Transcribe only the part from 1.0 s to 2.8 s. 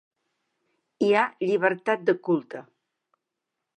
Hi ha llibertat de culte.